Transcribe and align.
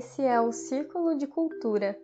Esse 0.00 0.22
é 0.22 0.40
o 0.40 0.50
Círculo 0.50 1.14
de 1.14 1.26
Cultura, 1.26 1.94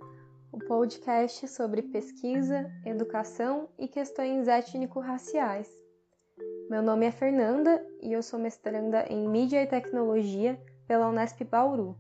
o 0.53 0.59
podcast 0.59 1.49
sobre 1.49 1.81
pesquisa, 1.81 2.71
educação 2.85 3.71
e 3.79 3.89
questões 3.89 4.49
étnico-raciais. 4.49 5.67
Meu 6.69 6.83
nome 6.83 7.07
é 7.07 7.11
Fernanda 7.11 7.83
e 8.03 8.13
eu 8.13 8.23
sou 8.23 8.39
mestranda 8.39 9.07
em 9.09 9.27
Mídia 9.27 9.63
e 9.63 9.67
Tecnologia 9.67 10.63
pela 10.87 11.09
Unesp 11.09 11.43
Bauru. 11.45 11.97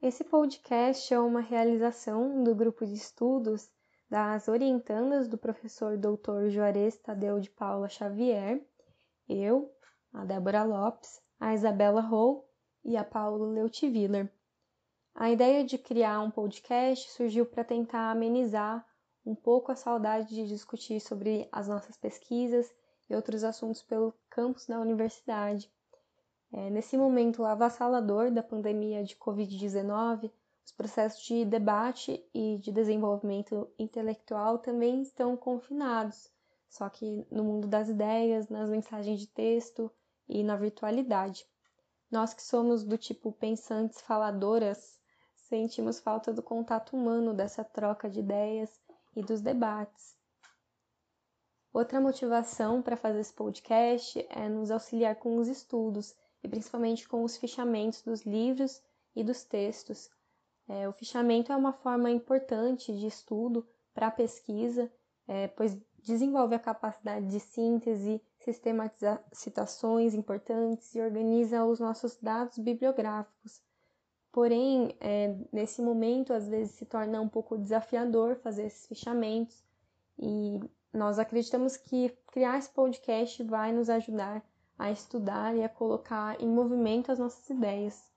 Esse 0.00 0.22
podcast 0.22 1.12
é 1.12 1.18
uma 1.18 1.40
realização 1.40 2.44
do 2.44 2.54
grupo 2.54 2.86
de 2.86 2.94
estudos 2.94 3.68
das 4.08 4.48
orientandas 4.48 5.28
do 5.28 5.38
professor 5.38 5.96
Dr. 5.96 6.48
Juarez 6.50 6.96
Tadeu 6.96 7.40
de 7.40 7.50
Paula 7.50 7.88
Xavier, 7.88 8.64
eu, 9.28 9.72
a 10.12 10.24
Débora 10.24 10.62
Lopes, 10.62 11.20
a 11.40 11.54
Isabela 11.54 12.00
Rou 12.00 12.48
e 12.84 12.96
a 12.96 13.04
Paula 13.04 13.46
Leutiviller. 13.46 14.30
A 15.14 15.30
ideia 15.30 15.64
de 15.64 15.78
criar 15.78 16.20
um 16.20 16.30
podcast 16.30 17.10
surgiu 17.10 17.46
para 17.46 17.64
tentar 17.64 18.10
amenizar 18.10 18.84
um 19.24 19.34
pouco 19.34 19.72
a 19.72 19.76
saudade 19.76 20.34
de 20.34 20.46
discutir 20.46 21.00
sobre 21.00 21.48
as 21.50 21.68
nossas 21.68 21.96
pesquisas 21.96 22.70
e 23.08 23.14
outros 23.14 23.44
assuntos 23.44 23.82
pelo 23.82 24.12
campus 24.28 24.66
da 24.66 24.78
universidade. 24.78 25.70
É, 26.52 26.70
nesse 26.70 26.96
momento 26.96 27.44
avassalador 27.44 28.30
da 28.30 28.42
pandemia 28.42 29.02
de 29.02 29.16
Covid-19, 29.16 30.30
os 30.64 30.72
processos 30.72 31.22
de 31.24 31.44
debate 31.44 32.24
e 32.32 32.58
de 32.58 32.72
desenvolvimento 32.72 33.68
intelectual 33.78 34.58
também 34.58 35.02
estão 35.02 35.36
confinados, 35.36 36.30
só 36.68 36.88
que 36.88 37.26
no 37.30 37.44
mundo 37.44 37.68
das 37.68 37.88
ideias, 37.88 38.48
nas 38.48 38.68
mensagens 38.70 39.20
de 39.20 39.26
texto 39.26 39.90
e 40.28 40.42
na 40.42 40.56
virtualidade. 40.56 41.46
Nós 42.10 42.32
que 42.32 42.42
somos 42.42 42.84
do 42.84 42.96
tipo 42.96 43.32
pensantes 43.32 44.00
faladoras, 44.00 44.98
sentimos 45.34 46.00
falta 46.00 46.32
do 46.32 46.42
contato 46.42 46.96
humano, 46.96 47.34
dessa 47.34 47.62
troca 47.62 48.08
de 48.08 48.20
ideias 48.20 48.80
e 49.14 49.22
dos 49.22 49.40
debates. 49.40 50.16
Outra 51.72 52.00
motivação 52.00 52.80
para 52.80 52.96
fazer 52.96 53.20
esse 53.20 53.32
podcast 53.32 54.24
é 54.30 54.48
nos 54.48 54.70
auxiliar 54.70 55.16
com 55.16 55.36
os 55.36 55.48
estudos 55.48 56.14
e 56.42 56.48
principalmente 56.48 57.08
com 57.08 57.24
os 57.24 57.36
fichamentos 57.36 58.00
dos 58.00 58.22
livros 58.22 58.80
e 59.14 59.24
dos 59.24 59.44
textos. 59.44 60.08
É, 60.68 60.88
o 60.88 60.92
fichamento 60.92 61.52
é 61.52 61.56
uma 61.56 61.72
forma 61.72 62.10
importante 62.10 62.92
de 62.96 63.06
estudo 63.06 63.66
para 63.92 64.06
a 64.06 64.10
pesquisa, 64.10 64.90
é, 65.28 65.48
pois 65.48 65.76
desenvolve 66.02 66.54
a 66.54 66.58
capacidade 66.58 67.26
de 67.26 67.40
síntese, 67.40 68.20
sistematiza 68.38 69.22
citações 69.32 70.14
importantes 70.14 70.94
e 70.94 71.00
organiza 71.00 71.64
os 71.64 71.80
nossos 71.80 72.16
dados 72.16 72.58
bibliográficos. 72.58 73.62
Porém, 74.30 74.96
é, 75.00 75.34
nesse 75.52 75.80
momento, 75.80 76.32
às 76.32 76.48
vezes 76.48 76.74
se 76.74 76.84
torna 76.84 77.20
um 77.20 77.28
pouco 77.28 77.56
desafiador 77.56 78.36
fazer 78.36 78.64
esses 78.66 78.86
fichamentos 78.86 79.64
e 80.18 80.60
nós 80.92 81.18
acreditamos 81.18 81.76
que 81.76 82.10
criar 82.32 82.58
esse 82.58 82.70
podcast 82.70 83.42
vai 83.44 83.72
nos 83.72 83.88
ajudar 83.88 84.44
a 84.78 84.90
estudar 84.90 85.56
e 85.56 85.62
a 85.62 85.68
colocar 85.68 86.40
em 86.40 86.48
movimento 86.48 87.12
as 87.12 87.18
nossas 87.18 87.48
ideias. 87.48 88.13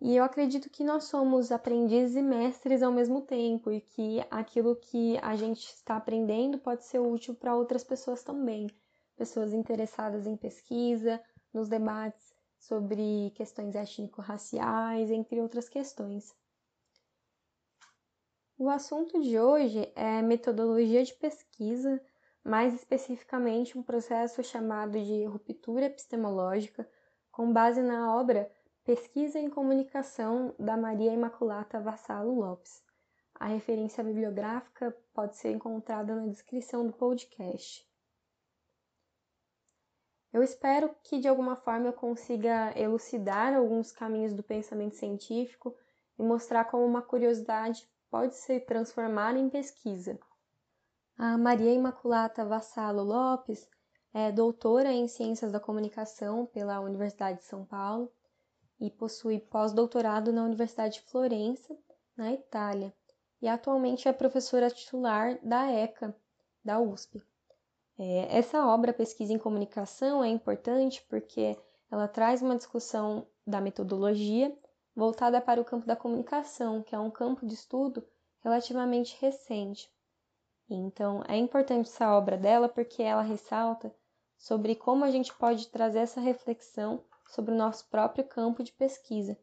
E 0.00 0.14
eu 0.14 0.22
acredito 0.22 0.70
que 0.70 0.84
nós 0.84 1.04
somos 1.04 1.50
aprendizes 1.50 2.14
e 2.14 2.22
mestres 2.22 2.82
ao 2.82 2.92
mesmo 2.92 3.22
tempo 3.22 3.72
e 3.72 3.80
que 3.80 4.24
aquilo 4.30 4.76
que 4.76 5.18
a 5.18 5.34
gente 5.34 5.66
está 5.66 5.96
aprendendo 5.96 6.58
pode 6.58 6.84
ser 6.84 7.00
útil 7.00 7.34
para 7.34 7.56
outras 7.56 7.82
pessoas 7.82 8.22
também, 8.22 8.68
pessoas 9.16 9.52
interessadas 9.52 10.26
em 10.26 10.36
pesquisa, 10.36 11.20
nos 11.52 11.68
debates 11.68 12.32
sobre 12.58 13.32
questões 13.34 13.74
étnico-raciais, 13.74 15.10
entre 15.10 15.40
outras 15.40 15.68
questões. 15.68 16.32
O 18.56 18.68
assunto 18.68 19.20
de 19.20 19.38
hoje 19.38 19.90
é 19.96 20.22
metodologia 20.22 21.02
de 21.02 21.14
pesquisa 21.14 22.00
mais 22.44 22.72
especificamente 22.72 23.76
um 23.76 23.82
processo 23.82 24.42
chamado 24.42 24.92
de 24.92 25.24
ruptura 25.26 25.86
epistemológica, 25.86 26.88
com 27.30 27.52
base 27.52 27.82
na 27.82 28.16
obra 28.16 28.50
Pesquisa 28.88 29.38
em 29.38 29.50
Comunicação 29.50 30.54
da 30.58 30.74
Maria 30.74 31.12
Imaculata 31.12 31.78
Vassalo 31.78 32.34
Lopes. 32.34 32.82
A 33.34 33.44
referência 33.44 34.02
bibliográfica 34.02 34.96
pode 35.12 35.36
ser 35.36 35.52
encontrada 35.52 36.14
na 36.14 36.26
descrição 36.28 36.86
do 36.86 36.94
podcast. 36.94 37.86
Eu 40.32 40.42
espero 40.42 40.96
que 41.02 41.18
de 41.18 41.28
alguma 41.28 41.54
forma 41.54 41.88
eu 41.88 41.92
consiga 41.92 42.72
elucidar 42.80 43.54
alguns 43.54 43.92
caminhos 43.92 44.32
do 44.32 44.42
pensamento 44.42 44.96
científico 44.96 45.76
e 46.18 46.22
mostrar 46.22 46.64
como 46.64 46.86
uma 46.86 47.02
curiosidade 47.02 47.86
pode 48.10 48.36
se 48.36 48.58
transformar 48.58 49.36
em 49.36 49.50
pesquisa. 49.50 50.18
A 51.18 51.36
Maria 51.36 51.74
Imaculata 51.74 52.42
Vassalo 52.42 53.02
Lopes 53.02 53.68
é 54.14 54.32
doutora 54.32 54.90
em 54.90 55.06
Ciências 55.06 55.52
da 55.52 55.60
Comunicação 55.60 56.46
pela 56.46 56.80
Universidade 56.80 57.40
de 57.40 57.44
São 57.44 57.66
Paulo 57.66 58.10
e 58.80 58.90
possui 58.90 59.40
pós-doutorado 59.40 60.32
na 60.32 60.44
Universidade 60.44 60.94
de 60.94 61.02
Florença, 61.02 61.76
na 62.16 62.32
Itália, 62.32 62.94
e 63.40 63.48
atualmente 63.48 64.08
é 64.08 64.12
professora 64.12 64.70
titular 64.70 65.38
da 65.42 65.70
ECA, 65.70 66.14
da 66.64 66.80
USP. 66.80 67.22
É, 67.98 68.38
essa 68.38 68.66
obra, 68.66 68.92
Pesquisa 68.92 69.32
em 69.32 69.38
Comunicação, 69.38 70.22
é 70.22 70.28
importante 70.28 71.04
porque 71.08 71.56
ela 71.90 72.06
traz 72.06 72.42
uma 72.42 72.56
discussão 72.56 73.26
da 73.46 73.60
metodologia 73.60 74.56
voltada 74.94 75.40
para 75.40 75.60
o 75.60 75.64
campo 75.64 75.86
da 75.86 75.96
comunicação, 75.96 76.82
que 76.82 76.94
é 76.94 76.98
um 76.98 77.10
campo 77.10 77.46
de 77.46 77.54
estudo 77.54 78.04
relativamente 78.42 79.16
recente. 79.20 79.90
Então, 80.68 81.22
é 81.26 81.36
importante 81.36 81.88
essa 81.88 82.14
obra 82.16 82.36
dela 82.36 82.68
porque 82.68 83.02
ela 83.02 83.22
ressalta 83.22 83.94
sobre 84.36 84.74
como 84.74 85.04
a 85.04 85.10
gente 85.10 85.32
pode 85.34 85.68
trazer 85.68 86.00
essa 86.00 86.20
reflexão 86.20 87.02
sobre 87.28 87.54
o 87.54 87.56
nosso 87.56 87.86
próprio 87.88 88.24
campo 88.24 88.62
de 88.62 88.72
pesquisa, 88.72 89.38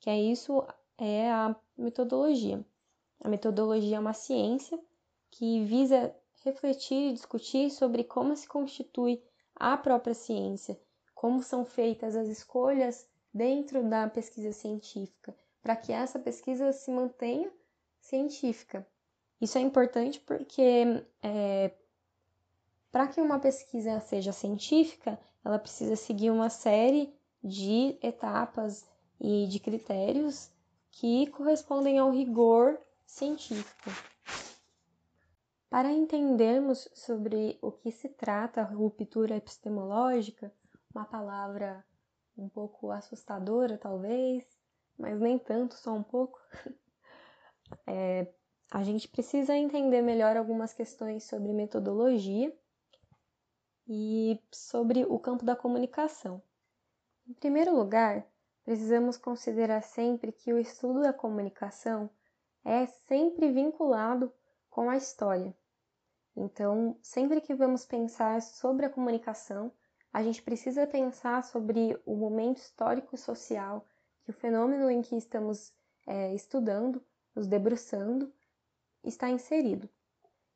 que 0.00 0.08
é 0.08 0.18
isso 0.18 0.64
é 0.98 1.30
a 1.30 1.54
metodologia. 1.76 2.64
A 3.20 3.28
metodologia 3.28 3.96
é 3.96 4.00
uma 4.00 4.12
ciência 4.12 4.78
que 5.30 5.64
visa 5.64 6.14
refletir 6.44 7.10
e 7.10 7.12
discutir 7.12 7.70
sobre 7.70 8.04
como 8.04 8.36
se 8.36 8.46
constitui 8.46 9.22
a 9.56 9.76
própria 9.76 10.14
ciência, 10.14 10.78
como 11.14 11.42
são 11.42 11.64
feitas 11.64 12.14
as 12.14 12.28
escolhas 12.28 13.08
dentro 13.32 13.82
da 13.88 14.08
pesquisa 14.08 14.52
científica, 14.52 15.34
para 15.62 15.74
que 15.74 15.92
essa 15.92 16.18
pesquisa 16.18 16.72
se 16.72 16.90
mantenha 16.90 17.50
científica. 18.00 18.86
Isso 19.40 19.58
é 19.58 19.60
importante 19.60 20.20
porque 20.20 21.04
é, 21.22 21.72
para 22.92 23.08
que 23.08 23.20
uma 23.20 23.40
pesquisa 23.40 23.98
seja 24.00 24.32
científica, 24.32 25.18
ela 25.44 25.58
precisa 25.58 25.96
seguir 25.96 26.30
uma 26.30 26.48
série 26.48 27.13
de 27.44 27.98
etapas 28.00 28.88
e 29.20 29.46
de 29.46 29.60
critérios 29.60 30.50
que 30.90 31.26
correspondem 31.26 31.98
ao 31.98 32.10
rigor 32.10 32.80
científico. 33.04 33.90
Para 35.68 35.92
entendermos 35.92 36.88
sobre 36.94 37.58
o 37.60 37.70
que 37.70 37.90
se 37.90 38.08
trata 38.08 38.62
a 38.62 38.64
ruptura 38.64 39.36
epistemológica, 39.36 40.50
uma 40.94 41.04
palavra 41.04 41.84
um 42.38 42.48
pouco 42.48 42.90
assustadora, 42.90 43.76
talvez, 43.76 44.44
mas 44.96 45.20
nem 45.20 45.38
tanto, 45.38 45.74
só 45.74 45.92
um 45.92 46.02
pouco, 46.02 46.40
é, 47.86 48.32
a 48.70 48.82
gente 48.82 49.08
precisa 49.08 49.54
entender 49.56 50.00
melhor 50.00 50.36
algumas 50.36 50.72
questões 50.72 51.24
sobre 51.24 51.52
metodologia 51.52 52.56
e 53.86 54.40
sobre 54.50 55.04
o 55.04 55.18
campo 55.18 55.44
da 55.44 55.54
comunicação. 55.54 56.40
Em 57.26 57.32
primeiro 57.32 57.74
lugar, 57.74 58.26
precisamos 58.64 59.16
considerar 59.16 59.82
sempre 59.82 60.30
que 60.30 60.52
o 60.52 60.58
estudo 60.58 61.00
da 61.00 61.12
comunicação 61.12 62.10
é 62.62 62.84
sempre 62.84 63.50
vinculado 63.50 64.30
com 64.68 64.90
a 64.90 64.96
história. 64.96 65.56
Então, 66.36 66.98
sempre 67.00 67.40
que 67.40 67.54
vamos 67.54 67.86
pensar 67.86 68.42
sobre 68.42 68.84
a 68.84 68.90
comunicação, 68.90 69.72
a 70.12 70.22
gente 70.22 70.42
precisa 70.42 70.86
pensar 70.86 71.42
sobre 71.44 71.98
o 72.04 72.14
momento 72.14 72.58
histórico 72.58 73.14
e 73.14 73.18
social 73.18 73.86
que 74.22 74.30
o 74.30 74.34
fenômeno 74.34 74.90
em 74.90 75.00
que 75.00 75.16
estamos 75.16 75.72
é, 76.06 76.34
estudando, 76.34 77.02
nos 77.34 77.46
debruçando, 77.46 78.30
está 79.02 79.30
inserido. 79.30 79.88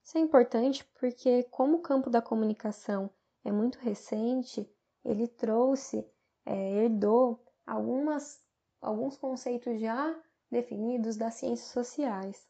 Isso 0.05 0.19
é 0.19 0.21
importante 0.21 0.85
porque, 1.01 1.45
como 1.45 1.79
o 1.79 1.83
campo 1.83 2.11
da 2.11 2.21
comunicação 2.21 3.11
é 3.43 3.51
muito 3.51 3.79
recente, 3.79 4.71
ele 5.05 5.27
trouxe, 5.27 6.07
é, 6.49 6.85
herdou 6.85 7.45
algumas, 7.67 8.43
alguns 8.81 9.19
conceitos 9.19 9.79
já 9.79 10.19
definidos 10.51 11.17
das 11.17 11.35
ciências 11.35 11.71
sociais. 11.71 12.49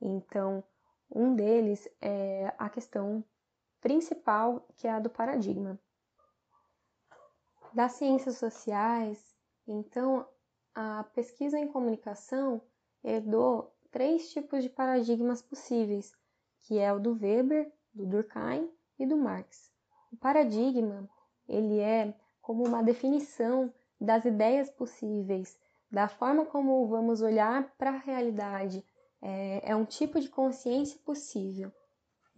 Então, 0.00 0.64
Um 1.10 1.34
deles 1.34 1.88
é 2.02 2.52
a 2.58 2.68
questão 2.68 3.24
principal, 3.80 4.66
que 4.76 4.86
é 4.86 4.90
a 4.90 5.00
do 5.00 5.08
paradigma. 5.08 5.78
Das 7.72 7.92
ciências 7.92 8.36
sociais, 8.36 9.18
então, 9.66 10.26
a 10.74 11.04
pesquisa 11.14 11.58
em 11.58 11.68
comunicação 11.68 12.60
herdou 13.02 13.74
três 13.90 14.30
tipos 14.30 14.62
de 14.62 14.68
paradigmas 14.68 15.40
possíveis, 15.40 16.12
que 16.62 16.78
é 16.78 16.92
o 16.92 17.00
do 17.00 17.18
Weber, 17.18 17.72
do 17.94 18.06
Durkheim 18.06 18.70
e 18.98 19.06
do 19.06 19.16
Marx. 19.16 19.72
O 20.12 20.16
paradigma, 20.16 21.08
ele 21.48 21.78
é 21.78 22.14
como 22.48 22.66
uma 22.66 22.82
definição 22.82 23.70
das 24.00 24.24
ideias 24.24 24.70
possíveis, 24.70 25.60
da 25.90 26.08
forma 26.08 26.46
como 26.46 26.88
vamos 26.88 27.20
olhar 27.20 27.70
para 27.76 27.90
a 27.90 27.98
realidade. 27.98 28.82
É, 29.20 29.72
é 29.72 29.76
um 29.76 29.84
tipo 29.84 30.18
de 30.18 30.30
consciência 30.30 30.98
possível. 31.04 31.70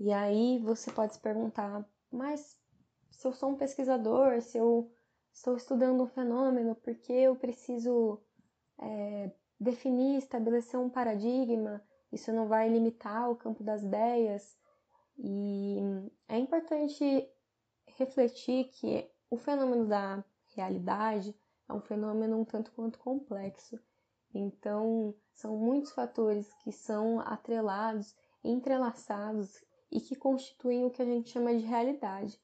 E 0.01 0.13
aí 0.13 0.59
você 0.65 0.91
pode 0.91 1.15
se 1.15 1.21
perguntar, 1.21 1.89
mas 2.11 2.59
se 3.13 3.25
eu 3.25 3.33
sou 3.33 3.51
um 3.51 3.55
pesquisador, 3.55 4.43
se 4.43 4.59
eu 4.59 4.91
estou 5.33 5.55
estudando 5.55 6.03
um 6.03 6.09
fenômeno, 6.09 6.75
por 6.75 6.93
que 6.97 7.13
eu 7.13 7.37
preciso 7.37 8.21
é, 8.81 9.31
definir, 9.61 10.19
estabelecer 10.19 10.81
um 10.81 10.91
paradigma? 10.91 11.81
Isso 12.11 12.33
não 12.33 12.49
vai 12.49 12.69
limitar 12.69 13.31
o 13.31 13.37
campo 13.37 13.63
das 13.63 13.81
ideias? 13.81 14.59
E 15.17 15.79
é 16.29 16.37
importante 16.37 17.31
refletir 17.97 18.65
que 18.73 19.09
o 19.31 19.37
fenômeno 19.37 19.87
da 19.87 20.25
realidade 20.57 21.35
é 21.69 21.73
um 21.73 21.81
fenômeno 21.81 22.41
um 22.41 22.45
tanto 22.45 22.73
quanto 22.73 22.99
complexo. 22.99 23.79
Então, 24.35 25.15
são 25.33 25.57
muitos 25.57 25.93
fatores 25.93 26.53
que 26.65 26.73
são 26.73 27.21
atrelados, 27.21 28.17
entrelaçados 28.43 29.63
e 29.91 30.01
que 30.01 30.17
constituem 30.17 30.85
o 30.85 30.91
que 30.91 31.01
a 31.01 31.05
gente 31.05 31.31
chama 31.31 31.55
de 31.55 31.65
realidade. 31.65 32.41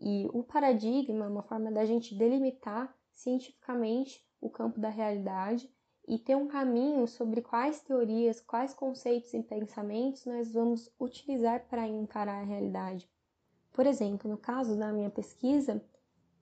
E 0.00 0.28
o 0.32 0.44
paradigma 0.44 1.24
é 1.24 1.28
uma 1.28 1.42
forma 1.42 1.72
da 1.72 1.84
gente 1.84 2.14
delimitar 2.14 2.96
cientificamente 3.12 4.24
o 4.40 4.48
campo 4.48 4.78
da 4.78 4.88
realidade 4.88 5.68
e 6.06 6.18
ter 6.18 6.36
um 6.36 6.46
caminho 6.46 7.06
sobre 7.08 7.42
quais 7.42 7.82
teorias, 7.82 8.40
quais 8.40 8.72
conceitos 8.72 9.34
e 9.34 9.42
pensamentos 9.42 10.24
nós 10.24 10.52
vamos 10.52 10.88
utilizar 11.00 11.66
para 11.68 11.86
encarar 11.86 12.42
a 12.42 12.46
realidade. 12.46 13.10
Por 13.72 13.86
exemplo, 13.86 14.30
no 14.30 14.38
caso 14.38 14.76
da 14.76 14.92
minha 14.92 15.10
pesquisa 15.10 15.84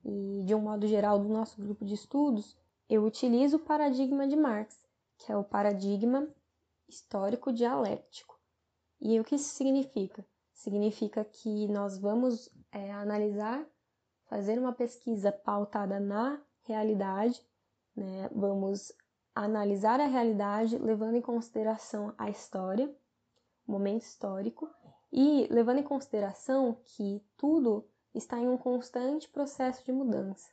e 0.06 0.42
de 0.44 0.54
um 0.54 0.60
modo 0.60 0.86
geral 0.86 1.18
do 1.18 1.28
nosso 1.28 1.60
grupo 1.60 1.84
de 1.84 1.94
estudos, 1.94 2.56
eu 2.88 3.04
utilizo 3.04 3.56
o 3.56 3.64
paradigma 3.64 4.26
de 4.26 4.36
Marx, 4.36 4.82
que 5.18 5.30
é 5.30 5.36
o 5.36 5.44
paradigma 5.44 6.28
histórico 6.88 7.52
dialético. 7.52 8.38
E 9.00 9.18
o 9.20 9.24
que 9.24 9.34
isso 9.34 9.50
significa? 9.50 10.24
significa 10.56 11.24
que 11.24 11.68
nós 11.68 11.98
vamos 11.98 12.50
é, 12.72 12.90
analisar, 12.90 13.64
fazer 14.24 14.58
uma 14.58 14.72
pesquisa 14.72 15.30
pautada 15.30 16.00
na 16.00 16.40
realidade, 16.62 17.40
né? 17.94 18.28
vamos 18.34 18.92
analisar 19.34 20.00
a 20.00 20.06
realidade 20.06 20.78
levando 20.78 21.14
em 21.14 21.20
consideração 21.20 22.12
a 22.16 22.30
história, 22.30 22.92
o 23.66 23.72
momento 23.72 24.02
histórico, 24.02 24.68
e 25.12 25.46
levando 25.50 25.78
em 25.78 25.84
consideração 25.84 26.76
que 26.84 27.22
tudo 27.36 27.86
está 28.16 28.38
em 28.38 28.48
um 28.48 28.56
constante 28.56 29.28
processo 29.28 29.84
de 29.84 29.92
mudança. 29.92 30.48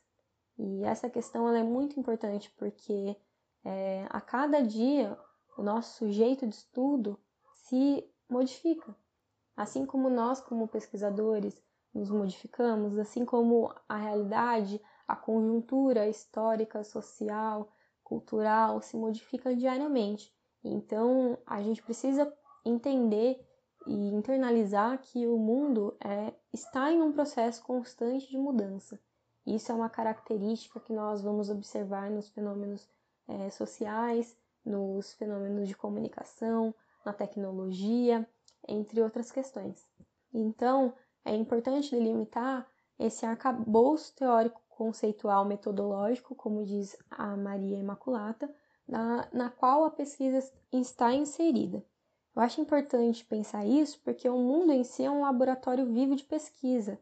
E 0.58 0.84
essa 0.84 1.10
questão 1.10 1.48
é 1.54 1.62
muito 1.62 1.98
importante 1.98 2.52
porque 2.56 3.16
é, 3.64 4.06
a 4.10 4.20
cada 4.20 4.60
dia 4.62 5.18
o 5.56 5.62
nosso 5.62 6.10
jeito 6.10 6.46
de 6.46 6.54
estudo 6.54 7.18
se 7.54 8.04
modifica. 8.28 8.94
Assim 9.56 9.86
como 9.86 10.10
nós, 10.10 10.40
como 10.40 10.68
pesquisadores, 10.68 11.60
nos 11.92 12.10
modificamos, 12.10 12.98
assim 12.98 13.24
como 13.24 13.72
a 13.88 13.96
realidade, 13.96 14.80
a 15.06 15.14
conjuntura 15.14 16.08
histórica, 16.08 16.82
social, 16.82 17.72
cultural 18.02 18.82
se 18.82 18.96
modifica 18.96 19.54
diariamente. 19.54 20.32
Então, 20.62 21.38
a 21.46 21.62
gente 21.62 21.82
precisa 21.82 22.32
entender 22.64 23.40
e 23.86 23.92
internalizar 23.92 24.98
que 24.98 25.26
o 25.26 25.36
mundo 25.36 25.96
é, 26.02 26.32
está 26.52 26.90
em 26.90 27.02
um 27.02 27.12
processo 27.12 27.62
constante 27.62 28.28
de 28.30 28.38
mudança. 28.38 28.98
Isso 29.46 29.70
é 29.70 29.74
uma 29.74 29.90
característica 29.90 30.80
que 30.80 30.92
nós 30.92 31.22
vamos 31.22 31.50
observar 31.50 32.10
nos 32.10 32.28
fenômenos 32.30 32.88
é, 33.28 33.50
sociais, 33.50 34.36
nos 34.64 35.12
fenômenos 35.14 35.68
de 35.68 35.76
comunicação, 35.76 36.74
na 37.04 37.12
tecnologia, 37.12 38.26
entre 38.66 39.02
outras 39.02 39.30
questões. 39.30 39.86
Então, 40.32 40.94
é 41.24 41.34
importante 41.34 41.90
delimitar 41.90 42.66
esse 42.98 43.26
arcabouço 43.26 44.14
teórico 44.14 44.60
conceitual 44.68 45.44
metodológico, 45.44 46.34
como 46.34 46.64
diz 46.64 46.96
a 47.10 47.36
Maria 47.36 47.78
Imaculata, 47.78 48.52
na, 48.88 49.28
na 49.32 49.50
qual 49.50 49.84
a 49.84 49.90
pesquisa 49.90 50.38
está 50.72 51.12
inserida. 51.12 51.84
Eu 52.34 52.42
acho 52.42 52.60
importante 52.60 53.24
pensar 53.24 53.64
isso 53.64 54.00
porque 54.02 54.28
o 54.28 54.38
mundo 54.38 54.72
em 54.72 54.82
si 54.82 55.04
é 55.04 55.10
um 55.10 55.20
laboratório 55.20 55.86
vivo 55.86 56.16
de 56.16 56.24
pesquisa. 56.24 56.98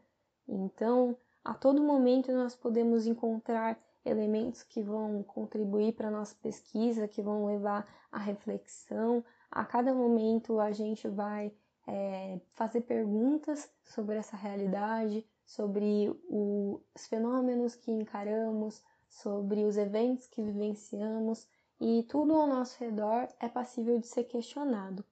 Então, 0.47 1.17
a 1.43 1.55
todo 1.55 1.83
momento 1.83 2.31
nós 2.33 2.55
podemos 2.55 3.07
encontrar 3.07 3.79
elementos 4.05 4.63
que 4.63 4.83
vão 4.83 5.23
contribuir 5.23 5.95
para 5.95 6.09
a 6.09 6.11
nossa 6.11 6.35
pesquisa, 6.43 7.09
que 7.09 7.23
vão 7.23 7.47
levar 7.47 7.87
à 8.11 8.19
reflexão, 8.19 9.25
a 9.51 9.65
cada 9.65 9.95
momento 9.95 10.59
a 10.59 10.73
gente 10.73 11.09
vai 11.09 11.53
é, 11.87 12.41
fazer 12.55 12.83
perguntas 12.83 13.71
sobre 13.85 14.17
essa 14.17 14.37
realidade, 14.37 15.27
sobre 15.45 16.11
o, 16.29 16.81
os 16.95 17.07
fenômenos 17.07 17.75
que 17.75 17.91
encaramos, 17.91 18.83
sobre 19.09 19.65
os 19.65 19.77
eventos 19.77 20.27
que 20.27 20.43
vivenciamos 20.43 21.47
e 21.81 22.03
tudo 22.05 22.35
ao 22.35 22.47
nosso 22.47 22.83
redor 22.83 23.29
é 23.39 23.49
passível 23.49 23.99
de 23.99 24.07
ser 24.07 24.25
questionado. 24.25 25.05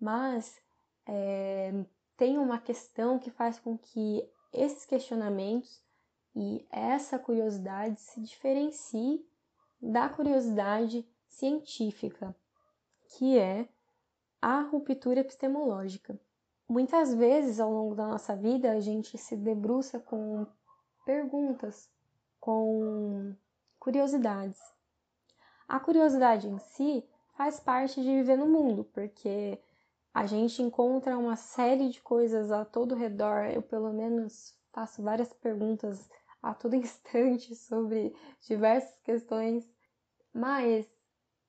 Mas 0.00 0.60
é, 1.06 1.72
tem 2.16 2.38
uma 2.38 2.58
questão 2.58 3.18
que 3.18 3.30
faz 3.30 3.58
com 3.58 3.76
que 3.76 4.26
esses 4.52 4.84
questionamentos 4.86 5.82
e 6.34 6.66
essa 6.70 7.18
curiosidade 7.18 8.00
se 8.00 8.20
diferencie 8.20 9.24
da 9.80 10.08
curiosidade 10.08 11.06
científica, 11.28 12.34
que 13.08 13.38
é 13.38 13.68
a 14.40 14.60
ruptura 14.62 15.20
epistemológica. 15.20 16.18
Muitas 16.68 17.12
vezes 17.14 17.58
ao 17.58 17.70
longo 17.72 17.94
da 17.94 18.06
nossa 18.06 18.36
vida 18.36 18.70
a 18.70 18.80
gente 18.80 19.18
se 19.18 19.36
debruça 19.36 19.98
com 19.98 20.46
perguntas, 21.04 21.90
com 22.38 23.34
curiosidades. 23.78 24.60
A 25.66 25.80
curiosidade 25.80 26.48
em 26.48 26.58
si 26.58 27.04
faz 27.32 27.58
parte 27.58 28.00
de 28.00 28.08
viver 28.08 28.36
no 28.36 28.46
mundo, 28.46 28.84
porque 28.92 29.58
a 30.12 30.26
gente 30.26 30.60
encontra 30.60 31.16
uma 31.16 31.36
série 31.36 31.88
de 31.88 32.00
coisas 32.00 32.50
a 32.50 32.64
todo 32.64 32.94
redor. 32.94 33.46
Eu, 33.46 33.62
pelo 33.62 33.92
menos, 33.92 34.54
faço 34.72 35.02
várias 35.02 35.32
perguntas 35.32 36.08
a 36.42 36.52
todo 36.52 36.74
instante 36.76 37.54
sobre 37.54 38.14
diversas 38.40 38.98
questões, 39.02 39.68
mas 40.32 40.86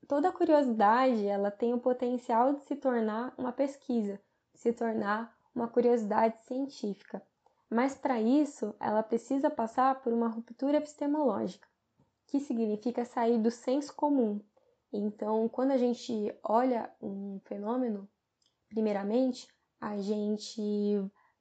toda 0.07 0.31
curiosidade 0.31 1.25
ela 1.25 1.49
tem 1.49 1.73
o 1.73 1.79
potencial 1.79 2.53
de 2.53 2.65
se 2.65 2.75
tornar 2.75 3.33
uma 3.37 3.51
pesquisa, 3.51 4.19
se 4.53 4.71
tornar 4.71 5.35
uma 5.55 5.67
curiosidade 5.67 6.37
científica. 6.45 7.21
Mas 7.69 7.95
para 7.95 8.21
isso, 8.21 8.75
ela 8.79 9.01
precisa 9.01 9.49
passar 9.49 10.01
por 10.01 10.11
uma 10.11 10.27
ruptura 10.27 10.77
epistemológica, 10.77 11.67
que 12.27 12.39
significa 12.39 13.05
sair 13.05 13.41
do 13.41 13.49
senso 13.49 13.95
comum. 13.95 14.41
Então, 14.91 15.47
quando 15.47 15.71
a 15.71 15.77
gente 15.77 16.35
olha 16.43 16.91
um 17.01 17.39
fenômeno, 17.45 18.09
primeiramente, 18.71 19.47
a 19.79 19.97
gente 19.97 20.61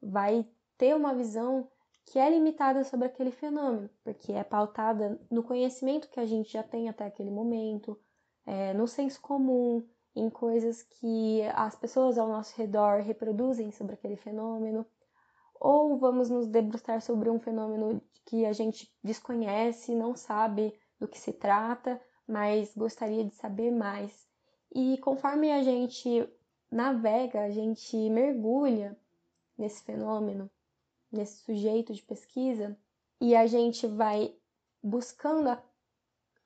vai 0.01 0.45
ter 0.77 0.95
uma 0.95 1.15
visão 1.15 1.69
que 2.05 2.19
é 2.19 2.29
limitada 2.29 2.83
sobre 2.83 3.07
aquele 3.07 3.31
fenômeno, 3.31 3.89
porque 4.03 4.33
é 4.33 4.43
pautada 4.43 5.19
no 5.29 5.43
conhecimento 5.43 6.09
que 6.09 6.19
a 6.19 6.25
gente 6.25 6.51
já 6.51 6.61
tem 6.61 6.89
até 6.89 7.05
aquele 7.05 7.31
momento, 7.31 7.97
é, 8.45 8.73
no 8.73 8.87
senso 8.87 9.21
comum, 9.21 9.87
em 10.13 10.29
coisas 10.29 10.83
que 10.83 11.41
as 11.53 11.75
pessoas 11.75 12.17
ao 12.17 12.27
nosso 12.27 12.57
redor 12.57 13.01
reproduzem 13.01 13.71
sobre 13.71 13.93
aquele 13.93 14.17
fenômeno, 14.17 14.85
ou 15.59 15.97
vamos 15.97 16.29
nos 16.29 16.47
debruçar 16.47 17.01
sobre 17.01 17.29
um 17.29 17.39
fenômeno 17.39 18.01
que 18.25 18.45
a 18.45 18.51
gente 18.51 18.91
desconhece, 19.03 19.95
não 19.95 20.15
sabe 20.15 20.73
do 20.99 21.07
que 21.07 21.19
se 21.19 21.31
trata, 21.31 22.01
mas 22.27 22.75
gostaria 22.75 23.23
de 23.23 23.35
saber 23.35 23.71
mais. 23.71 24.27
E 24.73 24.97
conforme 24.97 25.51
a 25.51 25.61
gente 25.61 26.27
navega, 26.71 27.41
a 27.41 27.49
gente 27.49 28.09
mergulha 28.09 28.97
nesse 29.57 29.83
fenômeno, 29.83 30.49
nesse 31.11 31.43
sujeito 31.43 31.93
de 31.93 32.01
pesquisa, 32.01 32.77
e 33.19 33.35
a 33.35 33.45
gente 33.45 33.85
vai 33.85 34.33
buscando 34.81 35.55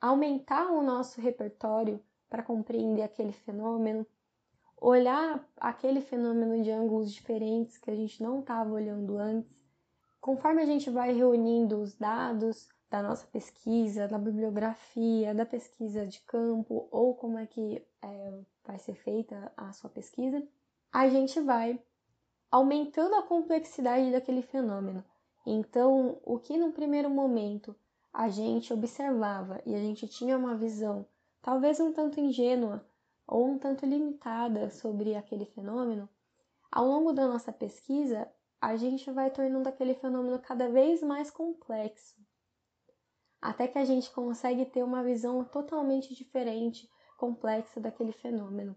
aumentar 0.01 0.71
o 0.71 0.81
nosso 0.81 1.21
repertório 1.21 2.03
para 2.29 2.43
compreender 2.43 3.03
aquele 3.03 3.31
fenômeno, 3.31 4.05
olhar 4.75 5.47
aquele 5.55 6.01
fenômeno 6.01 6.61
de 6.61 6.71
ângulos 6.71 7.13
diferentes 7.13 7.77
que 7.77 7.89
a 7.89 7.95
gente 7.95 8.21
não 8.21 8.39
estava 8.39 8.73
olhando 8.73 9.17
antes. 9.17 9.55
Conforme 10.19 10.61
a 10.61 10.65
gente 10.65 10.89
vai 10.89 11.13
reunindo 11.13 11.79
os 11.79 11.93
dados 11.93 12.67
da 12.89 13.01
nossa 13.01 13.25
pesquisa, 13.27 14.07
da 14.07 14.17
bibliografia, 14.17 15.33
da 15.33 15.45
pesquisa 15.45 16.05
de 16.05 16.19
campo 16.21 16.87
ou 16.91 17.15
como 17.15 17.37
é 17.37 17.45
que 17.45 17.85
é, 18.01 18.39
vai 18.63 18.77
ser 18.79 18.95
feita 18.95 19.51
a 19.57 19.71
sua 19.71 19.89
pesquisa, 19.89 20.41
a 20.91 21.09
gente 21.09 21.39
vai 21.41 21.79
aumentando 22.49 23.15
a 23.15 23.23
complexidade 23.23 24.11
daquele 24.11 24.41
fenômeno. 24.41 25.03
Então, 25.45 26.19
o 26.23 26.39
que 26.39 26.57
no 26.57 26.71
primeiro 26.71 27.09
momento 27.09 27.75
a 28.13 28.29
gente 28.29 28.73
observava 28.73 29.61
e 29.65 29.75
a 29.75 29.79
gente 29.79 30.07
tinha 30.07 30.37
uma 30.37 30.55
visão 30.55 31.05
talvez 31.45 31.79
um 31.79 31.93
tanto 31.93 32.19
ingênua 32.19 32.83
ou 33.27 33.45
um 33.45 33.59
tanto 33.59 33.85
limitada 33.85 34.71
sobre 34.71 35.15
aquele 35.15 35.45
fenômeno, 35.45 36.09
ao 36.71 36.87
longo 36.87 37.13
da 37.13 37.27
nossa 37.27 37.51
pesquisa, 37.51 38.27
a 38.59 38.75
gente 38.75 39.11
vai 39.11 39.29
tornando 39.29 39.69
aquele 39.69 39.93
fenômeno 39.93 40.39
cada 40.39 40.67
vez 40.69 41.03
mais 41.03 41.29
complexo, 41.29 42.15
até 43.45 43.67
que 43.67 43.77
a 43.77 43.85
gente 43.85 44.11
consegue 44.11 44.65
ter 44.65 44.83
uma 44.83 45.03
visão 45.03 45.43
totalmente 45.45 46.15
diferente, 46.15 46.89
complexa 47.15 47.79
daquele 47.79 48.11
fenômeno, 48.11 48.75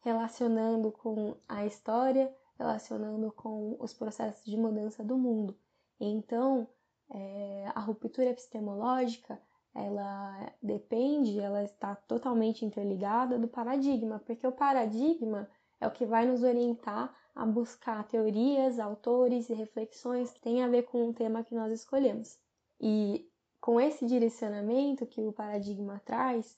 relacionando 0.00 0.90
com 0.90 1.36
a 1.46 1.66
história, 1.66 2.34
relacionando 2.58 3.30
com 3.32 3.76
os 3.78 3.92
processos 3.92 4.42
de 4.44 4.56
mudança 4.56 5.04
do 5.04 5.18
mundo. 5.18 5.54
Então, 6.00 6.66
é, 7.10 7.70
a 7.74 7.80
ruptura 7.80 8.30
epistemológica 8.30 9.38
ela 9.74 10.50
depende, 10.62 11.38
ela 11.38 11.62
está 11.62 11.94
totalmente 11.94 12.64
interligada 12.64 13.38
do 13.38 13.46
paradigma, 13.46 14.18
porque 14.20 14.46
o 14.46 14.52
paradigma 14.52 15.46
é 15.78 15.86
o 15.86 15.90
que 15.90 16.06
vai 16.06 16.24
nos 16.24 16.42
orientar 16.42 17.14
a 17.34 17.44
buscar 17.44 18.02
teorias, 18.08 18.78
autores 18.78 19.50
e 19.50 19.54
reflexões 19.54 20.32
que 20.32 20.40
têm 20.40 20.62
a 20.62 20.68
ver 20.68 20.84
com 20.84 21.10
o 21.10 21.12
tema 21.12 21.44
que 21.44 21.54
nós 21.54 21.70
escolhemos. 21.70 22.38
E 22.80 23.30
com 23.66 23.80
esse 23.80 24.06
direcionamento 24.06 25.04
que 25.04 25.20
o 25.20 25.32
paradigma 25.32 26.00
traz, 26.04 26.56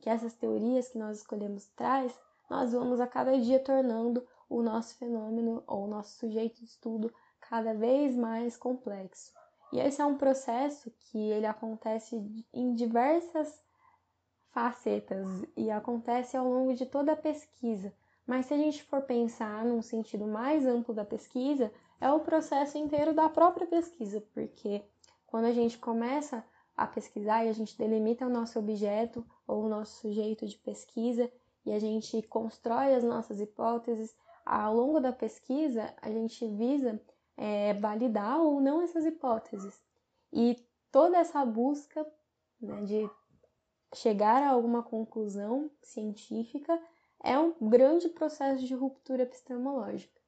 que 0.00 0.10
essas 0.10 0.34
teorias 0.34 0.88
que 0.88 0.98
nós 0.98 1.18
escolhemos 1.18 1.66
traz, 1.76 2.12
nós 2.50 2.72
vamos 2.72 3.00
a 3.00 3.06
cada 3.06 3.38
dia 3.38 3.60
tornando 3.60 4.26
o 4.50 4.60
nosso 4.60 4.96
fenômeno 4.96 5.62
ou 5.68 5.84
o 5.84 5.86
nosso 5.86 6.18
sujeito 6.18 6.58
de 6.58 6.64
estudo 6.64 7.14
cada 7.40 7.74
vez 7.74 8.16
mais 8.16 8.56
complexo. 8.56 9.32
E 9.72 9.78
esse 9.78 10.02
é 10.02 10.04
um 10.04 10.18
processo 10.18 10.92
que 10.98 11.30
ele 11.30 11.46
acontece 11.46 12.20
em 12.52 12.74
diversas 12.74 13.62
facetas 14.50 15.28
e 15.56 15.70
acontece 15.70 16.36
ao 16.36 16.48
longo 16.48 16.74
de 16.74 16.86
toda 16.86 17.12
a 17.12 17.16
pesquisa. 17.16 17.94
Mas 18.26 18.46
se 18.46 18.54
a 18.54 18.58
gente 18.58 18.82
for 18.82 19.02
pensar 19.02 19.64
num 19.64 19.80
sentido 19.80 20.26
mais 20.26 20.66
amplo 20.66 20.92
da 20.92 21.04
pesquisa, 21.04 21.72
é 22.00 22.10
o 22.10 22.18
processo 22.18 22.76
inteiro 22.76 23.14
da 23.14 23.28
própria 23.28 23.66
pesquisa, 23.68 24.20
porque 24.34 24.82
quando 25.28 25.44
a 25.44 25.52
gente 25.52 25.78
começa 25.78 26.44
a 26.76 26.86
pesquisar 26.86 27.44
e 27.44 27.48
a 27.48 27.52
gente 27.52 27.76
delimita 27.76 28.26
o 28.26 28.30
nosso 28.30 28.58
objeto 28.58 29.24
ou 29.46 29.64
o 29.64 29.68
nosso 29.68 30.00
sujeito 30.00 30.46
de 30.46 30.56
pesquisa 30.56 31.30
e 31.64 31.72
a 31.72 31.78
gente 31.78 32.22
constrói 32.22 32.94
as 32.94 33.04
nossas 33.04 33.40
hipóteses, 33.40 34.16
ao 34.44 34.74
longo 34.74 35.00
da 35.00 35.12
pesquisa 35.12 35.94
a 36.00 36.10
gente 36.10 36.46
visa 36.46 37.00
é, 37.36 37.74
validar 37.74 38.40
ou 38.40 38.60
não 38.60 38.80
essas 38.80 39.04
hipóteses. 39.04 39.80
E 40.32 40.56
toda 40.90 41.18
essa 41.18 41.44
busca 41.44 42.06
né, 42.60 42.82
de 42.84 43.10
chegar 43.94 44.42
a 44.42 44.50
alguma 44.50 44.82
conclusão 44.82 45.70
científica 45.82 46.80
é 47.22 47.38
um 47.38 47.54
grande 47.68 48.08
processo 48.08 48.64
de 48.64 48.74
ruptura 48.74 49.24
epistemológica. 49.24 50.18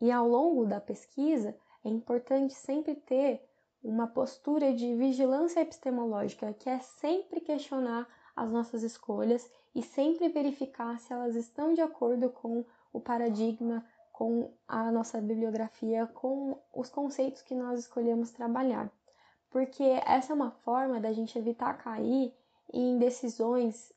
E 0.00 0.10
ao 0.10 0.28
longo 0.28 0.64
da 0.64 0.80
pesquisa 0.80 1.54
é 1.84 1.88
importante 1.88 2.54
sempre 2.54 2.94
ter 2.94 3.47
uma 3.82 4.06
postura 4.06 4.72
de 4.72 4.94
vigilância 4.96 5.60
epistemológica, 5.60 6.52
que 6.52 6.68
é 6.68 6.78
sempre 6.80 7.40
questionar 7.40 8.06
as 8.34 8.50
nossas 8.50 8.82
escolhas 8.82 9.50
e 9.74 9.82
sempre 9.82 10.28
verificar 10.28 10.98
se 10.98 11.12
elas 11.12 11.34
estão 11.34 11.74
de 11.74 11.80
acordo 11.80 12.30
com 12.30 12.64
o 12.92 13.00
paradigma 13.00 13.84
com 14.18 14.52
a 14.66 14.90
nossa 14.90 15.20
bibliografia, 15.20 16.04
com 16.08 16.58
os 16.74 16.90
conceitos 16.90 17.40
que 17.40 17.54
nós 17.54 17.78
escolhemos 17.78 18.32
trabalhar. 18.32 18.90
Porque 19.48 19.84
essa 20.04 20.32
é 20.32 20.34
uma 20.34 20.50
forma 20.50 21.00
da 21.00 21.12
gente 21.12 21.38
evitar 21.38 21.74
cair 21.74 22.34
em 22.72 22.98
decisões 22.98 23.92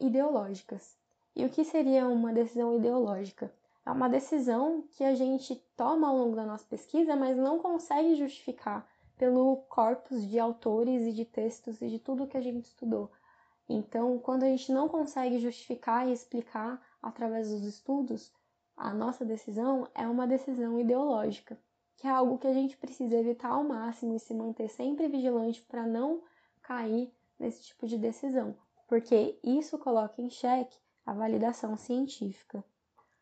ideológicas. 0.00 0.96
E 1.34 1.44
o 1.44 1.50
que 1.50 1.64
seria 1.64 2.06
uma 2.06 2.32
decisão 2.32 2.76
ideológica? 2.76 3.52
É 3.84 3.90
uma 3.90 4.08
decisão 4.08 4.84
que 4.92 5.02
a 5.02 5.14
gente 5.16 5.56
toma 5.76 6.06
ao 6.06 6.16
longo 6.16 6.36
da 6.36 6.46
nossa 6.46 6.64
pesquisa, 6.66 7.16
mas 7.16 7.36
não 7.36 7.58
consegue 7.58 8.14
justificar 8.14 8.88
pelo 9.16 9.56
corpus 9.68 10.28
de 10.28 10.38
autores 10.38 11.06
e 11.06 11.12
de 11.12 11.24
textos 11.24 11.80
e 11.80 11.88
de 11.88 11.98
tudo 11.98 12.26
que 12.26 12.36
a 12.36 12.40
gente 12.40 12.64
estudou. 12.64 13.10
Então, 13.68 14.18
quando 14.18 14.42
a 14.42 14.48
gente 14.48 14.72
não 14.72 14.88
consegue 14.88 15.38
justificar 15.38 16.06
e 16.06 16.12
explicar 16.12 16.84
através 17.00 17.50
dos 17.50 17.62
estudos, 17.64 18.32
a 18.76 18.92
nossa 18.92 19.24
decisão 19.24 19.88
é 19.94 20.06
uma 20.06 20.26
decisão 20.26 20.78
ideológica, 20.78 21.58
que 21.96 22.06
é 22.06 22.10
algo 22.10 22.38
que 22.38 22.46
a 22.46 22.52
gente 22.52 22.76
precisa 22.76 23.16
evitar 23.16 23.50
ao 23.50 23.64
máximo 23.64 24.14
e 24.14 24.18
se 24.18 24.34
manter 24.34 24.68
sempre 24.68 25.08
vigilante 25.08 25.62
para 25.62 25.86
não 25.86 26.22
cair 26.60 27.12
nesse 27.38 27.62
tipo 27.62 27.86
de 27.86 27.96
decisão, 27.96 28.56
porque 28.88 29.38
isso 29.42 29.78
coloca 29.78 30.20
em 30.20 30.28
xeque 30.28 30.76
a 31.06 31.12
validação 31.12 31.76
científica. 31.76 32.64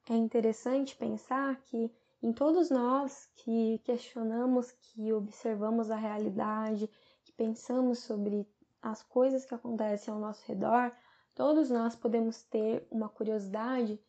É 0.09 0.15
interessante 0.15 0.97
pensar 0.97 1.61
que 1.63 1.93
em 2.23 2.33
todos 2.33 2.71
nós 2.71 3.29
que 3.35 3.79
questionamos, 3.85 4.71
que 4.71 5.13
observamos 5.13 5.91
a 5.91 5.97
realidade, 5.97 6.89
que 7.25 7.33
pensamos 7.33 7.99
sobre 7.99 8.49
as 8.81 9.03
coisas 9.03 9.45
que 9.45 9.55
acontecem 9.55 10.15
ao 10.15 10.21
nosso 10.21 10.45
redor, 10.47 10.93
todos 11.35 11.69
nós 11.69 11.97
podemos 11.97 12.43
ter 12.45 12.87
uma 12.91 13.09
curiosidade 13.09 14.01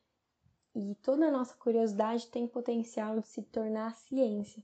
e 0.75 0.95
toda 1.01 1.27
a 1.27 1.31
nossa 1.31 1.55
curiosidade 1.55 2.27
tem 2.27 2.47
potencial 2.47 3.19
de 3.19 3.27
se 3.27 3.41
tornar 3.41 3.95
ciência. 3.95 4.63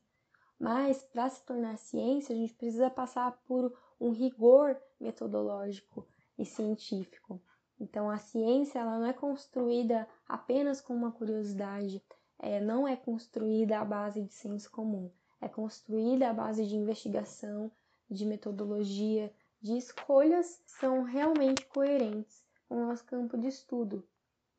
Mas 0.60 1.02
para 1.02 1.30
se 1.30 1.44
tornar 1.44 1.78
ciência, 1.78 2.36
a 2.36 2.38
gente 2.38 2.54
precisa 2.54 2.90
passar 2.90 3.32
por 3.48 3.74
um 4.00 4.12
rigor 4.12 4.80
metodológico 5.00 6.08
e 6.38 6.46
científico. 6.46 7.42
Então 7.80 8.10
a 8.10 8.18
ciência 8.18 8.80
ela 8.80 9.00
não 9.00 9.08
é 9.08 9.14
construída 9.14 10.08
apenas 10.28 10.82
com 10.82 10.94
uma 10.94 11.12
curiosidade, 11.12 12.04
é, 12.40 12.60
não 12.60 12.88
é 12.88 12.96
construída 12.96 13.80
à 13.80 13.86
base 13.86 14.22
de 14.22 14.34
senso 14.34 14.72
comum, 14.72 15.12
é 15.42 15.48
construída 15.48 16.30
à 16.30 16.34
base 16.34 16.66
de 16.66 16.76
investigação, 16.76 17.72
de 18.10 18.26
metodologia, 18.26 19.32
de 19.62 19.78
escolhas 19.78 20.62
que 20.66 20.72
são 20.72 21.04
realmente 21.04 21.66
coerentes 21.68 22.44
com 22.68 22.76
o 22.76 22.88
nosso 22.88 23.06
campo 23.06 23.38
de 23.38 23.48
estudo. 23.48 24.08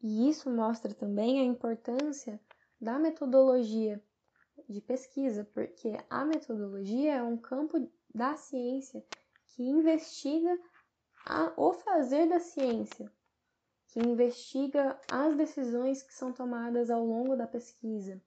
E 0.03 0.29
isso 0.29 0.51
mostra 0.51 0.95
também 0.95 1.41
a 1.41 1.45
importância 1.45 2.41
da 2.81 2.99
metodologia 2.99 4.03
de 4.69 4.81
pesquisa, 4.81 5.45
porque 5.53 5.97
a 6.09 6.25
metodologia 6.25 7.17
é 7.17 7.23
um 7.23 7.37
campo 7.37 7.91
da 8.15 8.37
ciência 8.37 9.05
que 9.49 9.63
investiga 9.63 10.59
a, 11.27 11.53
o 11.57 11.73
fazer 11.73 12.29
da 12.29 12.41
ciência, 12.41 13.11
que 13.91 14.01
investiga 14.01 14.99
as 15.11 15.37
decisões 15.37 16.03
que 16.03 16.15
são 16.15 16.33
tomadas 16.33 16.91
ao 16.91 17.05
longo 17.05 17.37
da 17.37 17.47
pesquisa. 17.47 18.23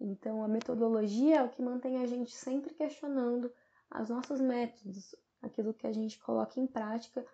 Então, 0.00 0.42
a 0.42 0.48
metodologia 0.48 1.36
é 1.36 1.42
o 1.42 1.48
que 1.48 1.62
mantém 1.62 1.98
a 1.98 2.06
gente 2.06 2.34
sempre 2.34 2.74
questionando 2.74 3.52
os 4.00 4.08
nossos 4.08 4.40
métodos, 4.40 5.14
aquilo 5.40 5.72
que 5.72 5.86
a 5.86 5.92
gente 5.92 6.18
coloca 6.18 6.60
em 6.60 6.66
prática 6.66 7.24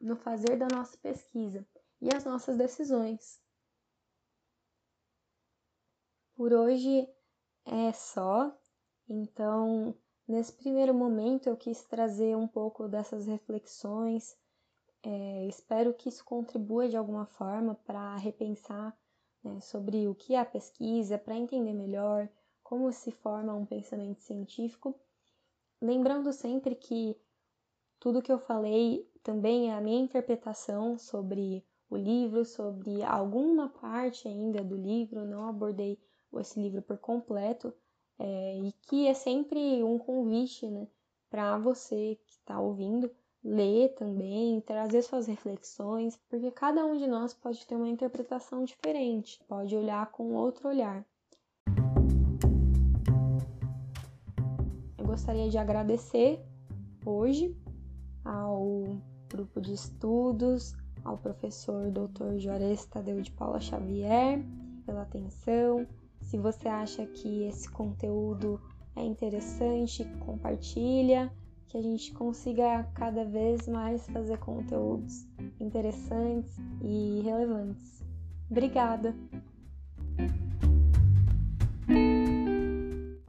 no 0.00 0.14
fazer 0.16 0.56
da 0.56 0.68
nossa 0.68 0.96
pesquisa 0.98 1.66
e 2.00 2.14
as 2.14 2.24
nossas 2.24 2.56
decisões. 2.56 3.40
Por 6.34 6.52
hoje 6.52 7.08
é 7.64 7.92
só, 7.92 8.56
então 9.08 9.96
nesse 10.26 10.52
primeiro 10.52 10.92
momento 10.92 11.48
eu 11.48 11.56
quis 11.56 11.82
trazer 11.84 12.36
um 12.36 12.48
pouco 12.48 12.88
dessas 12.88 13.26
reflexões. 13.26 14.36
É, 15.04 15.46
espero 15.46 15.92
que 15.92 16.08
isso 16.08 16.24
contribua 16.24 16.88
de 16.88 16.96
alguma 16.96 17.26
forma 17.26 17.74
para 17.74 18.16
repensar 18.16 18.96
né, 19.42 19.60
sobre 19.60 20.06
o 20.06 20.14
que 20.14 20.34
é 20.34 20.38
a 20.38 20.44
pesquisa, 20.44 21.18
para 21.18 21.36
entender 21.36 21.72
melhor 21.72 22.28
como 22.62 22.92
se 22.92 23.10
forma 23.10 23.52
um 23.52 23.66
pensamento 23.66 24.20
científico. 24.20 24.94
Lembrando 25.80 26.32
sempre 26.32 26.76
que 26.76 27.16
tudo 27.98 28.22
que 28.22 28.30
eu 28.30 28.38
falei 28.38 29.08
também 29.22 29.70
é 29.70 29.74
a 29.74 29.80
minha 29.80 30.00
interpretação 30.00 30.96
sobre 30.96 31.64
o 31.90 31.96
livro, 31.96 32.44
sobre 32.44 33.02
alguma 33.02 33.68
parte 33.68 34.26
ainda 34.28 34.62
do 34.62 34.76
livro, 34.76 35.24
não 35.24 35.48
abordei 35.48 35.98
esse 36.34 36.58
livro 36.60 36.80
por 36.80 36.96
completo, 36.98 37.74
é, 38.18 38.58
e 38.58 38.72
que 38.82 39.06
é 39.06 39.14
sempre 39.14 39.82
um 39.82 39.98
convite 39.98 40.66
né, 40.66 40.86
para 41.28 41.58
você 41.58 42.18
que 42.24 42.32
está 42.32 42.60
ouvindo 42.60 43.10
ler 43.44 43.88
também, 43.94 44.60
trazer 44.60 45.02
suas 45.02 45.26
reflexões, 45.26 46.16
porque 46.28 46.50
cada 46.50 46.84
um 46.84 46.96
de 46.96 47.06
nós 47.06 47.34
pode 47.34 47.66
ter 47.66 47.74
uma 47.74 47.88
interpretação 47.88 48.64
diferente, 48.64 49.40
pode 49.48 49.74
olhar 49.74 50.10
com 50.12 50.32
outro 50.34 50.68
olhar. 50.68 51.04
Eu 54.96 55.04
gostaria 55.04 55.48
de 55.48 55.58
agradecer 55.58 56.40
hoje 57.04 57.56
ao 58.24 58.84
grupo 59.28 59.60
de 59.60 59.74
estudos, 59.74 60.74
ao 61.04 61.18
professor 61.18 61.90
Dr. 61.90 62.38
Juarez 62.38 62.86
Tadeu 62.86 63.20
de 63.20 63.32
Paula 63.32 63.60
Xavier 63.60 64.44
pela 64.86 65.02
atenção. 65.02 65.86
Se 66.20 66.38
você 66.38 66.68
acha 66.68 67.04
que 67.06 67.44
esse 67.44 67.68
conteúdo 67.68 68.60
é 68.94 69.02
interessante, 69.02 70.04
compartilha 70.20 71.32
que 71.68 71.78
a 71.78 71.82
gente 71.82 72.12
consiga 72.12 72.84
cada 72.94 73.24
vez 73.24 73.66
mais 73.66 74.06
fazer 74.08 74.38
conteúdos 74.38 75.26
interessantes 75.60 76.56
e 76.82 77.20
relevantes. 77.24 78.02
Obrigada! 78.50 79.14